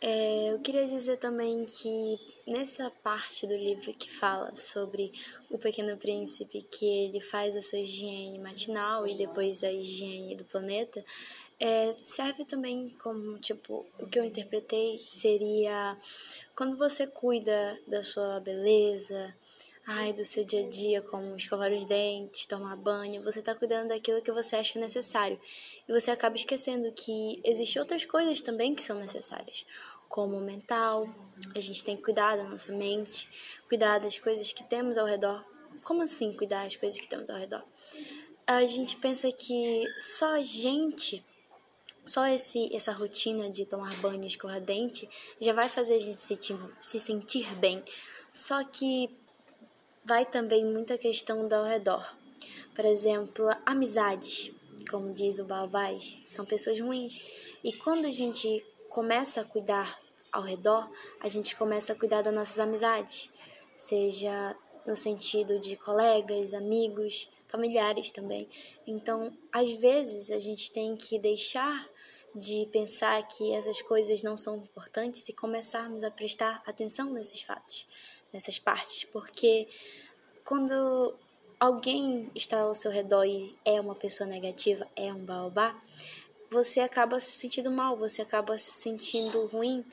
é, 0.00 0.50
eu 0.50 0.58
queria 0.58 0.84
dizer 0.84 1.18
também 1.18 1.64
que 1.64 2.18
nessa 2.44 2.90
parte 3.04 3.46
do 3.46 3.54
livro 3.54 3.94
que 3.94 4.10
fala 4.10 4.52
sobre 4.56 5.12
o 5.48 5.58
Pequeno 5.58 5.96
Príncipe, 5.96 6.60
que 6.60 6.84
ele 6.84 7.20
faz 7.20 7.56
a 7.56 7.62
sua 7.62 7.78
higiene 7.78 8.36
matinal 8.40 9.06
e 9.06 9.14
depois 9.14 9.62
a 9.62 9.70
higiene 9.70 10.34
do 10.34 10.44
planeta, 10.44 11.04
é, 11.64 11.94
serve 12.02 12.44
também 12.44 12.92
como, 13.00 13.38
tipo, 13.38 13.86
o 14.00 14.08
que 14.08 14.18
eu 14.18 14.24
interpretei 14.24 14.98
seria 14.98 15.96
quando 16.56 16.76
você 16.76 17.06
cuida 17.06 17.78
da 17.86 18.02
sua 18.02 18.40
beleza, 18.40 19.32
ai, 19.86 20.12
do 20.12 20.24
seu 20.24 20.42
dia 20.42 20.66
a 20.66 20.68
dia, 20.68 21.00
como 21.00 21.36
escovar 21.36 21.72
os 21.72 21.84
dentes, 21.84 22.46
tomar 22.46 22.74
banho, 22.74 23.22
você 23.22 23.38
está 23.38 23.54
cuidando 23.54 23.90
daquilo 23.90 24.20
que 24.20 24.32
você 24.32 24.56
acha 24.56 24.76
necessário. 24.80 25.38
E 25.88 25.92
você 25.92 26.10
acaba 26.10 26.34
esquecendo 26.34 26.90
que 26.90 27.40
existem 27.44 27.80
outras 27.80 28.04
coisas 28.04 28.42
também 28.42 28.74
que 28.74 28.82
são 28.82 28.98
necessárias, 28.98 29.64
como 30.08 30.38
o 30.38 30.40
mental, 30.40 31.08
a 31.54 31.60
gente 31.60 31.84
tem 31.84 31.96
que 31.96 32.02
cuidar 32.02 32.36
da 32.36 32.42
nossa 32.42 32.72
mente, 32.72 33.28
cuidar 33.68 34.00
das 34.00 34.18
coisas 34.18 34.52
que 34.52 34.64
temos 34.64 34.98
ao 34.98 35.06
redor. 35.06 35.44
Como 35.84 36.02
assim 36.02 36.32
cuidar 36.32 36.64
das 36.64 36.74
coisas 36.74 36.98
que 36.98 37.08
temos 37.08 37.30
ao 37.30 37.38
redor? 37.38 37.64
A 38.48 38.66
gente 38.66 38.96
pensa 38.96 39.30
que 39.30 39.84
só 39.96 40.34
a 40.34 40.42
gente 40.42 41.24
só 42.04 42.26
esse, 42.26 42.74
essa 42.74 42.92
rotina 42.92 43.48
de 43.48 43.64
tomar 43.64 43.94
banho, 43.96 44.24
escovar 44.24 44.60
dente, 44.60 45.08
já 45.40 45.52
vai 45.52 45.68
fazer 45.68 45.94
a 45.94 45.98
gente 45.98 46.16
se, 46.16 46.36
se 46.80 47.00
sentir 47.00 47.54
bem. 47.56 47.82
Só 48.32 48.64
que 48.64 49.10
vai 50.04 50.26
também 50.26 50.64
muita 50.64 50.98
questão 50.98 51.46
do 51.46 51.54
ao 51.54 51.64
redor. 51.64 52.16
Por 52.74 52.84
exemplo, 52.84 53.48
amizades, 53.64 54.52
como 54.90 55.12
diz 55.12 55.38
o 55.38 55.44
Balbás, 55.44 56.18
são 56.28 56.44
pessoas 56.44 56.80
ruins. 56.80 57.20
E 57.62 57.72
quando 57.72 58.06
a 58.06 58.10
gente 58.10 58.64
começa 58.88 59.40
a 59.40 59.44
cuidar 59.44 59.98
ao 60.32 60.42
redor, 60.42 60.90
a 61.20 61.28
gente 61.28 61.54
começa 61.54 61.92
a 61.92 61.96
cuidar 61.96 62.22
das 62.22 62.34
nossas 62.34 62.58
amizades, 62.58 63.30
seja 63.76 64.56
no 64.86 64.96
sentido 64.96 65.60
de 65.60 65.76
colegas, 65.76 66.54
amigos, 66.54 67.28
familiares 67.46 68.10
também. 68.10 68.48
Então, 68.86 69.30
às 69.52 69.70
vezes, 69.74 70.30
a 70.30 70.38
gente 70.38 70.72
tem 70.72 70.96
que 70.96 71.18
deixar 71.18 71.86
de 72.34 72.66
pensar 72.72 73.22
que 73.26 73.52
essas 73.52 73.82
coisas 73.82 74.22
não 74.22 74.36
são 74.36 74.56
importantes 74.56 75.28
e 75.28 75.32
começarmos 75.32 76.04
a 76.04 76.10
prestar 76.10 76.62
atenção 76.66 77.12
nesses 77.12 77.42
fatos 77.42 77.86
nessas 78.32 78.58
partes, 78.58 79.04
porque 79.04 79.68
quando 80.44 81.14
alguém 81.60 82.30
está 82.34 82.60
ao 82.60 82.74
seu 82.74 82.90
redor 82.90 83.24
e 83.24 83.52
é 83.64 83.80
uma 83.80 83.94
pessoa 83.94 84.28
negativa, 84.28 84.88
é 84.96 85.12
um 85.12 85.24
baobá, 85.24 85.78
você 86.50 86.80
acaba 86.80 87.20
se 87.20 87.32
sentindo 87.32 87.70
mal, 87.70 87.96
você 87.96 88.22
acaba 88.22 88.56
se 88.58 88.72
sentindo 88.72 89.46
ruim. 89.46 89.84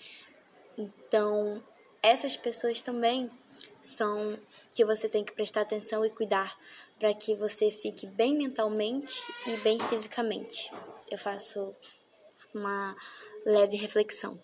Então, 0.77 1.61
essas 2.01 2.35
pessoas 2.35 2.81
também 2.81 3.29
são 3.81 4.37
que 4.73 4.83
você 4.83 5.07
tem 5.07 5.23
que 5.23 5.31
prestar 5.31 5.61
atenção 5.61 6.05
e 6.05 6.09
cuidar 6.09 6.57
para 6.97 7.13
que 7.13 7.33
você 7.33 7.71
fique 7.71 8.05
bem 8.07 8.35
mentalmente 8.35 9.23
e 9.47 9.55
bem 9.57 9.79
fisicamente. 9.79 10.71
Eu 11.09 11.17
faço 11.17 11.73
uma 12.53 12.95
leve 13.45 13.77
reflexão. 13.77 14.39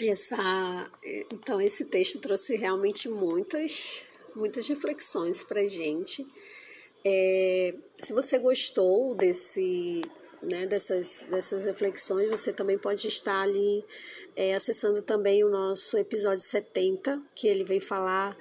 Essa, 0.00 0.90
então 1.32 1.60
esse 1.60 1.86
texto 1.86 2.20
trouxe 2.20 2.56
realmente 2.56 3.08
muitas, 3.08 4.04
muitas 4.34 4.68
reflexões 4.68 5.42
para 5.42 5.66
gente. 5.66 6.26
É, 7.04 7.74
se 8.02 8.12
você 8.12 8.38
gostou 8.38 9.14
desse, 9.14 10.02
né, 10.42 10.66
dessas, 10.66 11.24
dessas 11.30 11.64
reflexões, 11.64 12.28
você 12.28 12.52
também 12.52 12.76
pode 12.76 13.06
estar 13.08 13.40
ali 13.40 13.84
é, 14.34 14.54
acessando 14.54 15.00
também 15.00 15.44
o 15.44 15.48
nosso 15.48 15.96
episódio 15.96 16.42
70, 16.42 17.22
que 17.34 17.48
ele 17.48 17.64
vem 17.64 17.80
falar 17.80 18.36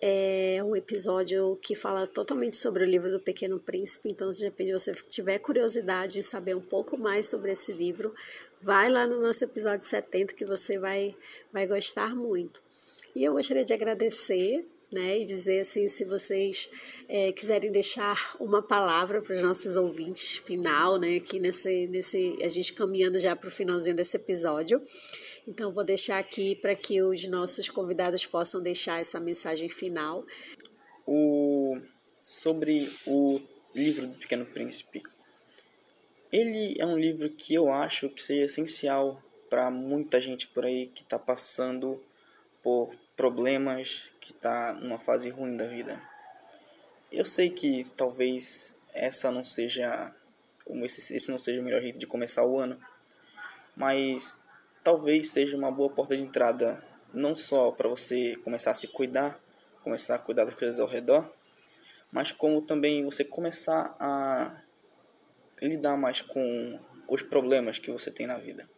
é 0.00 0.62
um 0.64 0.74
episódio 0.74 1.56
que 1.56 1.74
fala 1.74 2.06
totalmente 2.06 2.56
sobre 2.56 2.84
o 2.84 2.86
livro 2.86 3.10
do 3.10 3.20
Pequeno 3.20 3.60
Príncipe. 3.60 4.08
Então, 4.10 4.30
de 4.30 4.44
repente, 4.44 4.72
você 4.72 4.92
tiver 4.92 5.38
curiosidade 5.38 6.18
em 6.18 6.22
saber 6.22 6.56
um 6.56 6.60
pouco 6.60 6.96
mais 6.96 7.26
sobre 7.26 7.52
esse 7.52 7.72
livro, 7.72 8.14
vai 8.60 8.88
lá 8.88 9.06
no 9.06 9.20
nosso 9.20 9.44
episódio 9.44 9.86
70 9.86 10.34
que 10.34 10.44
você 10.44 10.78
vai, 10.78 11.14
vai 11.52 11.66
gostar 11.66 12.14
muito. 12.14 12.60
E 13.14 13.24
eu 13.24 13.32
gostaria 13.32 13.64
de 13.64 13.74
agradecer 13.74 14.64
né, 14.92 15.20
e 15.20 15.24
dizer 15.24 15.60
assim, 15.60 15.86
se 15.86 16.04
vocês 16.04 16.68
é, 17.08 17.30
quiserem 17.32 17.70
deixar 17.70 18.36
uma 18.40 18.60
palavra 18.60 19.22
para 19.22 19.34
os 19.34 19.42
nossos 19.42 19.76
ouvintes 19.76 20.38
final, 20.38 20.98
né, 20.98 21.16
aqui 21.16 21.38
nesse, 21.38 21.86
nesse, 21.86 22.36
a 22.42 22.48
gente 22.48 22.72
caminhando 22.72 23.18
já 23.18 23.36
para 23.36 23.48
o 23.48 23.52
finalzinho 23.52 23.94
desse 23.94 24.16
episódio. 24.16 24.82
Então, 25.50 25.72
vou 25.72 25.82
deixar 25.82 26.20
aqui 26.20 26.54
para 26.54 26.76
que 26.76 27.02
os 27.02 27.26
nossos 27.26 27.68
convidados 27.68 28.24
possam 28.24 28.62
deixar 28.62 29.00
essa 29.00 29.18
mensagem 29.18 29.68
final. 29.68 30.24
O, 31.04 31.76
sobre 32.20 32.88
o 33.04 33.40
livro 33.74 34.06
do 34.06 34.14
Pequeno 34.14 34.46
Príncipe. 34.46 35.02
Ele 36.30 36.76
é 36.78 36.86
um 36.86 36.96
livro 36.96 37.28
que 37.30 37.52
eu 37.52 37.68
acho 37.68 38.08
que 38.10 38.22
seja 38.22 38.44
essencial 38.44 39.20
para 39.48 39.72
muita 39.72 40.20
gente 40.20 40.46
por 40.46 40.64
aí 40.64 40.86
que 40.86 41.02
está 41.02 41.18
passando 41.18 42.00
por 42.62 42.94
problemas, 43.16 44.04
que 44.20 44.30
está 44.30 44.74
numa 44.74 45.00
fase 45.00 45.30
ruim 45.30 45.56
da 45.56 45.66
vida. 45.66 46.00
Eu 47.10 47.24
sei 47.24 47.50
que 47.50 47.84
talvez 47.96 48.72
essa 48.94 49.32
não 49.32 49.42
seja 49.42 50.14
esse, 50.84 51.12
esse 51.12 51.28
não 51.28 51.40
seja 51.40 51.60
o 51.60 51.64
melhor 51.64 51.80
jeito 51.80 51.98
de 51.98 52.06
começar 52.06 52.46
o 52.46 52.56
ano, 52.56 52.80
mas 53.74 54.38
talvez 54.82 55.30
seja 55.30 55.56
uma 55.56 55.70
boa 55.70 55.90
porta 55.90 56.16
de 56.16 56.22
entrada 56.22 56.82
não 57.12 57.34
só 57.34 57.70
para 57.72 57.88
você 57.88 58.36
começar 58.36 58.70
a 58.70 58.74
se 58.74 58.86
cuidar, 58.88 59.40
começar 59.82 60.14
a 60.14 60.18
cuidar 60.18 60.44
das 60.44 60.54
coisas 60.54 60.78
ao 60.78 60.86
redor, 60.86 61.30
mas 62.12 62.32
como 62.32 62.62
também 62.62 63.04
você 63.04 63.24
começar 63.24 63.94
a 63.98 64.62
lidar 65.62 65.96
mais 65.96 66.20
com 66.20 66.80
os 67.08 67.22
problemas 67.22 67.78
que 67.78 67.90
você 67.90 68.10
tem 68.10 68.26
na 68.26 68.38
vida. 68.38 68.68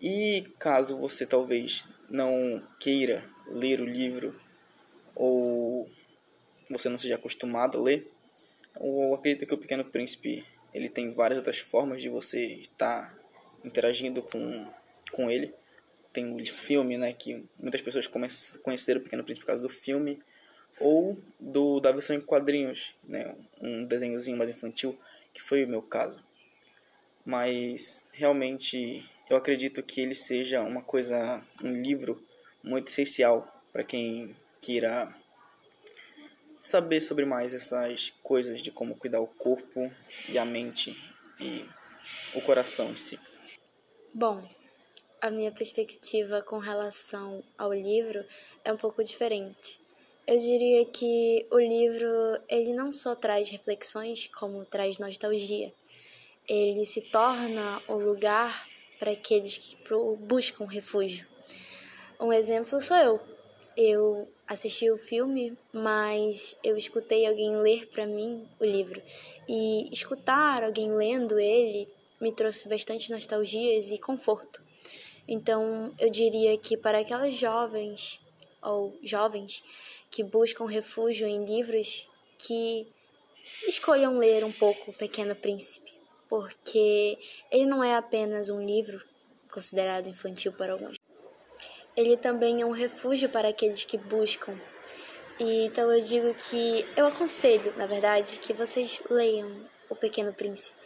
E 0.00 0.44
caso 0.58 0.98
você 0.98 1.24
talvez 1.24 1.84
não 2.10 2.62
queira 2.80 3.24
ler 3.46 3.80
o 3.80 3.86
livro 3.86 4.38
ou 5.14 5.88
você 6.70 6.88
não 6.88 6.98
seja 6.98 7.14
acostumado 7.14 7.78
a 7.78 7.80
ler, 7.80 8.10
eu 8.80 9.14
acredito 9.14 9.46
que 9.46 9.54
o 9.54 9.58
Pequeno 9.58 9.84
Príncipe 9.84 10.44
ele 10.72 10.88
tem 10.88 11.12
várias 11.12 11.38
outras 11.38 11.58
formas 11.58 12.02
de 12.02 12.08
você 12.08 12.54
estar 12.54 13.16
interagindo 13.64 14.22
com 14.22 14.66
com 15.14 15.30
ele. 15.30 15.54
Tem 16.12 16.40
o 16.40 16.46
filme, 16.46 16.96
né, 16.96 17.12
que 17.12 17.44
muitas 17.58 17.80
pessoas 17.80 18.06
conheceram 18.06 19.00
o 19.00 19.04
Pequeno 19.04 19.24
Príncipe 19.24 19.44
por 19.44 19.52
causa 19.52 19.62
do 19.62 19.68
filme, 19.68 20.18
ou 20.78 21.18
do 21.40 21.80
da 21.80 21.92
versão 21.92 22.16
em 22.16 22.20
quadrinhos, 22.20 22.94
né, 23.04 23.34
um 23.60 23.84
desenhozinho 23.84 24.36
mais 24.36 24.50
infantil, 24.50 24.98
que 25.32 25.40
foi 25.40 25.64
o 25.64 25.68
meu 25.68 25.82
caso. 25.82 26.22
Mas 27.24 28.04
realmente 28.12 29.08
eu 29.30 29.36
acredito 29.36 29.82
que 29.82 30.00
ele 30.00 30.14
seja 30.14 30.60
uma 30.60 30.82
coisa, 30.82 31.42
um 31.62 31.80
livro 31.80 32.22
muito 32.62 32.88
essencial 32.88 33.50
para 33.72 33.82
quem 33.82 34.36
queira 34.60 35.14
saber 36.60 37.00
sobre 37.00 37.24
mais 37.24 37.52
essas 37.52 38.12
coisas 38.22 38.62
de 38.62 38.70
como 38.70 38.96
cuidar 38.96 39.20
o 39.20 39.26
corpo 39.26 39.92
e 40.28 40.38
a 40.38 40.44
mente 40.44 40.96
e 41.40 41.64
o 42.34 42.40
coração 42.40 42.90
em 42.90 42.96
si. 42.96 43.18
Bom, 44.12 44.46
a 45.24 45.30
minha 45.30 45.50
perspectiva 45.50 46.42
com 46.42 46.58
relação 46.58 47.42
ao 47.56 47.72
livro 47.72 48.22
é 48.62 48.70
um 48.70 48.76
pouco 48.76 49.02
diferente. 49.02 49.80
Eu 50.26 50.36
diria 50.36 50.84
que 50.84 51.46
o 51.50 51.58
livro 51.58 52.38
ele 52.46 52.74
não 52.74 52.92
só 52.92 53.14
traz 53.14 53.48
reflexões, 53.48 54.26
como 54.26 54.66
traz 54.66 54.98
nostalgia. 54.98 55.72
Ele 56.46 56.84
se 56.84 57.00
torna 57.10 57.80
um 57.88 57.94
lugar 57.94 58.66
para 58.98 59.12
aqueles 59.12 59.56
que 59.56 59.78
buscam 60.18 60.66
refúgio. 60.66 61.26
Um 62.20 62.30
exemplo 62.30 62.78
sou 62.82 62.98
eu. 62.98 63.20
Eu 63.74 64.28
assisti 64.46 64.90
o 64.90 64.98
filme, 64.98 65.56
mas 65.72 66.58
eu 66.62 66.76
escutei 66.76 67.26
alguém 67.26 67.56
ler 67.56 67.86
para 67.86 68.06
mim 68.06 68.46
o 68.60 68.64
livro. 68.66 69.00
E 69.48 69.88
escutar 69.90 70.62
alguém 70.62 70.92
lendo 70.94 71.40
ele 71.40 71.88
me 72.20 72.30
trouxe 72.30 72.68
bastante 72.68 73.10
nostalgias 73.10 73.90
e 73.90 73.96
conforto. 73.96 74.62
Então, 75.26 75.94
eu 75.98 76.10
diria 76.10 76.56
que 76.58 76.76
para 76.76 76.98
aquelas 76.98 77.34
jovens 77.34 78.20
ou 78.62 78.96
jovens 79.02 79.62
que 80.10 80.22
buscam 80.22 80.66
refúgio 80.66 81.26
em 81.26 81.44
livros, 81.44 82.08
que 82.38 82.86
escolham 83.66 84.18
ler 84.18 84.44
um 84.44 84.52
pouco 84.52 84.90
O 84.90 84.94
Pequeno 84.94 85.34
Príncipe, 85.34 85.92
porque 86.28 87.18
ele 87.50 87.66
não 87.66 87.82
é 87.82 87.94
apenas 87.94 88.48
um 88.48 88.62
livro 88.62 89.02
considerado 89.50 90.08
infantil 90.08 90.52
para 90.52 90.72
alguns. 90.72 90.96
Ele 91.96 92.16
também 92.16 92.60
é 92.60 92.66
um 92.66 92.72
refúgio 92.72 93.28
para 93.28 93.48
aqueles 93.48 93.84
que 93.84 93.96
buscam. 93.96 94.58
E, 95.38 95.66
então 95.66 95.90
eu 95.92 96.00
digo 96.00 96.34
que 96.34 96.86
eu 96.96 97.06
aconselho, 97.06 97.72
na 97.76 97.86
verdade, 97.86 98.38
que 98.38 98.52
vocês 98.52 99.02
leiam 99.08 99.68
O 99.88 99.96
Pequeno 99.96 100.32
Príncipe 100.32 100.83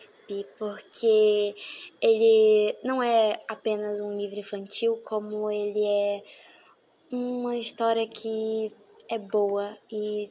porque 0.58 1.54
ele 2.00 2.76
não 2.84 3.02
é 3.02 3.40
apenas 3.48 4.00
um 4.00 4.16
livro 4.16 4.38
infantil, 4.38 4.96
como 5.04 5.50
ele 5.50 5.84
é 5.84 6.22
uma 7.10 7.56
história 7.56 8.06
que 8.06 8.72
é 9.08 9.18
boa 9.18 9.76
e 9.90 10.30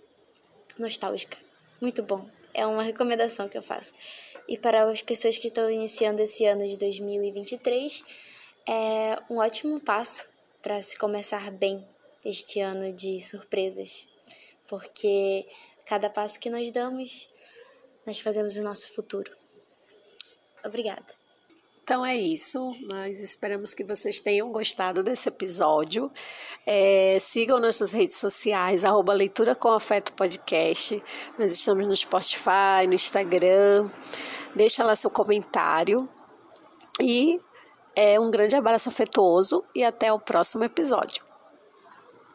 nostálgica. 0.77 1.37
Muito 1.81 2.03
bom. 2.03 2.27
É 2.53 2.65
uma 2.65 2.83
recomendação 2.83 3.47
que 3.47 3.57
eu 3.57 3.63
faço. 3.63 3.93
E 4.47 4.57
para 4.57 4.89
as 4.89 5.01
pessoas 5.01 5.37
que 5.37 5.47
estão 5.47 5.69
iniciando 5.69 6.21
esse 6.21 6.45
ano 6.45 6.67
de 6.67 6.77
2023, 6.77 8.03
é 8.67 9.21
um 9.29 9.37
ótimo 9.37 9.79
passo 9.79 10.29
para 10.61 10.81
se 10.81 10.97
começar 10.97 11.51
bem 11.51 11.85
este 12.25 12.59
ano 12.59 12.91
de 12.91 13.21
surpresas, 13.21 14.07
porque 14.67 15.47
cada 15.85 16.09
passo 16.09 16.39
que 16.39 16.49
nós 16.49 16.71
damos, 16.71 17.29
nós 18.05 18.19
fazemos 18.19 18.57
o 18.57 18.63
nosso 18.63 18.91
futuro. 18.93 19.36
Obrigada. 20.67 21.05
Então 21.83 22.05
é 22.05 22.17
isso. 22.17 22.71
Nós 22.81 23.23
esperamos 23.23 23.73
que 23.73 23.83
vocês 23.83 24.19
tenham 24.19 24.51
gostado 24.51 25.01
desse 25.01 25.29
episódio. 25.29 26.11
É, 26.65 27.17
sigam 27.17 27.61
nossas 27.61 27.93
redes 27.93 28.17
sociais, 28.17 28.83
arroba 28.83 29.13
Leitura 29.13 29.55
com 29.55 29.71
Afeto 29.71 30.11
Podcast. 30.11 31.01
Nós 31.39 31.53
estamos 31.53 31.87
no 31.87 31.95
Spotify, 31.95 32.85
no 32.85 32.93
Instagram. 32.93 33.89
Deixa 34.53 34.83
lá 34.83 34.97
seu 34.97 35.09
comentário. 35.09 36.09
E 37.01 37.39
é, 37.95 38.19
um 38.19 38.29
grande 38.29 38.55
abraço 38.55 38.89
afetuoso 38.89 39.63
e 39.73 39.83
até 39.83 40.11
o 40.11 40.19
próximo 40.19 40.65
episódio. 40.65 41.26